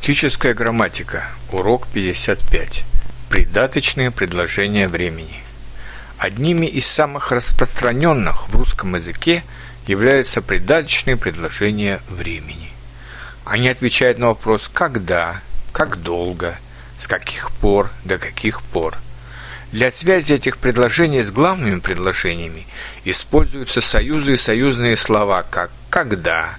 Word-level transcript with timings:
Практическая 0.00 0.54
грамматика. 0.54 1.24
Урок 1.52 1.86
55. 1.92 2.84
Придаточные 3.28 4.10
предложения 4.10 4.88
времени. 4.88 5.42
Одними 6.16 6.64
из 6.64 6.86
самых 6.86 7.32
распространенных 7.32 8.48
в 8.48 8.56
русском 8.56 8.96
языке 8.96 9.44
являются 9.86 10.40
придаточные 10.40 11.18
предложения 11.18 12.00
времени. 12.08 12.70
Они 13.44 13.68
отвечают 13.68 14.18
на 14.18 14.28
вопрос 14.28 14.70
«когда», 14.72 15.42
«как 15.70 16.00
долго», 16.00 16.58
«с 16.98 17.06
каких 17.06 17.50
пор», 17.50 17.90
«до 18.02 18.16
каких 18.16 18.62
пор». 18.62 18.96
Для 19.70 19.90
связи 19.90 20.32
этих 20.32 20.56
предложений 20.56 21.24
с 21.24 21.30
главными 21.30 21.78
предложениями 21.78 22.66
используются 23.04 23.82
союзы 23.82 24.32
и 24.32 24.38
союзные 24.38 24.96
слова 24.96 25.44
как 25.48 25.70
«когда», 25.90 26.56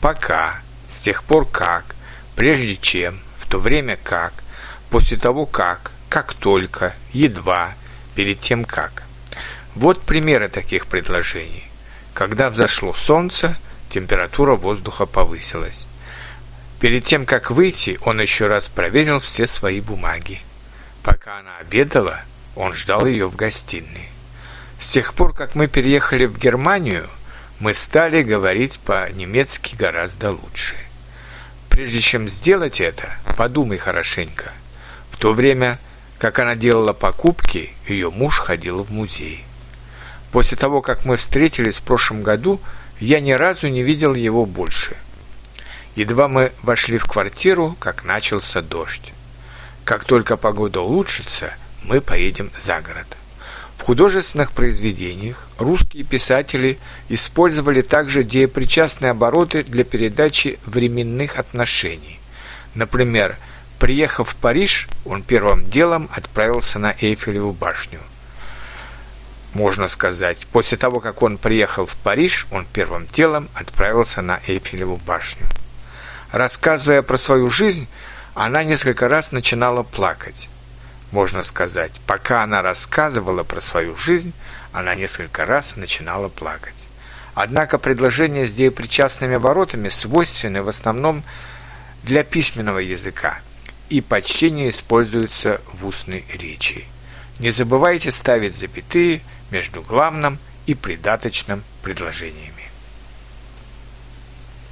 «пока», 0.00 0.60
«с 0.88 1.00
тех 1.00 1.24
пор 1.24 1.44
как», 1.50 1.96
прежде 2.36 2.76
чем, 2.76 3.20
в 3.38 3.48
то 3.48 3.58
время 3.58 3.98
как, 4.02 4.32
после 4.90 5.16
того 5.16 5.46
как, 5.46 5.92
как 6.08 6.34
только, 6.34 6.94
едва, 7.12 7.74
перед 8.14 8.40
тем 8.40 8.64
как. 8.64 9.04
Вот 9.74 10.02
примеры 10.02 10.48
таких 10.48 10.86
предложений. 10.86 11.64
Когда 12.12 12.50
взошло 12.50 12.94
солнце, 12.94 13.56
температура 13.88 14.54
воздуха 14.54 15.06
повысилась. 15.06 15.86
Перед 16.80 17.04
тем, 17.04 17.26
как 17.26 17.50
выйти, 17.50 17.98
он 18.02 18.20
еще 18.20 18.46
раз 18.46 18.68
проверил 18.68 19.18
все 19.18 19.46
свои 19.46 19.80
бумаги. 19.80 20.40
Пока 21.02 21.38
она 21.38 21.56
обедала, 21.56 22.22
он 22.54 22.72
ждал 22.72 23.06
ее 23.06 23.28
в 23.28 23.36
гостиной. 23.36 24.10
С 24.78 24.90
тех 24.90 25.14
пор, 25.14 25.34
как 25.34 25.54
мы 25.54 25.66
переехали 25.66 26.26
в 26.26 26.38
Германию, 26.38 27.08
мы 27.58 27.74
стали 27.74 28.22
говорить 28.22 28.78
по-немецки 28.80 29.74
гораздо 29.76 30.32
лучше. 30.32 30.76
Прежде 31.74 32.00
чем 32.00 32.28
сделать 32.28 32.80
это, 32.80 33.08
подумай 33.36 33.78
хорошенько. 33.78 34.52
В 35.10 35.16
то 35.16 35.32
время, 35.32 35.80
как 36.18 36.38
она 36.38 36.54
делала 36.54 36.92
покупки, 36.92 37.74
ее 37.88 38.12
муж 38.12 38.38
ходил 38.38 38.84
в 38.84 38.92
музей. 38.92 39.42
После 40.30 40.56
того, 40.56 40.82
как 40.82 41.04
мы 41.04 41.16
встретились 41.16 41.78
в 41.78 41.82
прошлом 41.82 42.22
году, 42.22 42.60
я 43.00 43.18
ни 43.18 43.32
разу 43.32 43.66
не 43.66 43.82
видел 43.82 44.14
его 44.14 44.46
больше. 44.46 44.96
Едва 45.96 46.28
мы 46.28 46.52
вошли 46.62 46.96
в 46.96 47.06
квартиру, 47.06 47.74
как 47.80 48.04
начался 48.04 48.62
дождь. 48.62 49.12
Как 49.84 50.04
только 50.04 50.36
погода 50.36 50.80
улучшится, 50.80 51.54
мы 51.82 52.00
поедем 52.00 52.52
за 52.56 52.80
город. 52.82 53.08
Художественных 53.84 54.52
произведениях 54.52 55.46
русские 55.58 56.04
писатели 56.04 56.78
использовали 57.10 57.82
также 57.82 58.24
деепричастные 58.24 59.10
обороты 59.10 59.62
для 59.62 59.84
передачи 59.84 60.58
временных 60.64 61.38
отношений. 61.38 62.18
Например, 62.74 63.36
приехав 63.78 64.30
в 64.30 64.36
Париж, 64.36 64.88
он 65.04 65.22
первым 65.22 65.68
делом 65.68 66.08
отправился 66.16 66.78
на 66.78 66.96
Эйфелеву 66.98 67.52
башню. 67.52 68.00
Можно 69.52 69.86
сказать, 69.86 70.46
после 70.50 70.78
того, 70.78 71.00
как 71.00 71.20
он 71.20 71.36
приехал 71.36 71.84
в 71.84 71.94
Париж, 71.96 72.46
он 72.50 72.66
первым 72.72 73.06
делом 73.08 73.50
отправился 73.52 74.22
на 74.22 74.40
Эйфелеву 74.46 74.96
башню. 74.96 75.44
Рассказывая 76.32 77.02
про 77.02 77.18
свою 77.18 77.50
жизнь, 77.50 77.86
она 78.32 78.64
несколько 78.64 79.10
раз 79.10 79.30
начинала 79.30 79.82
плакать 79.82 80.48
можно 81.14 81.44
сказать. 81.44 81.92
Пока 82.08 82.42
она 82.42 82.60
рассказывала 82.60 83.44
про 83.44 83.60
свою 83.60 83.96
жизнь, 83.96 84.32
она 84.72 84.96
несколько 84.96 85.46
раз 85.46 85.76
начинала 85.76 86.28
плакать. 86.28 86.88
Однако 87.36 87.78
предложения 87.78 88.48
с 88.48 88.52
деепричастными 88.52 89.36
оборотами 89.36 89.88
свойственны 89.88 90.64
в 90.64 90.68
основном 90.68 91.22
для 92.02 92.24
письменного 92.24 92.80
языка 92.80 93.40
и 93.88 94.00
почти 94.00 94.50
не 94.50 94.68
используются 94.68 95.60
в 95.72 95.86
устной 95.86 96.24
речи. 96.32 96.84
Не 97.38 97.50
забывайте 97.50 98.10
ставить 98.10 98.56
запятые 98.56 99.20
между 99.52 99.82
главным 99.82 100.38
и 100.66 100.74
придаточным 100.74 101.62
предложениями. 101.82 102.73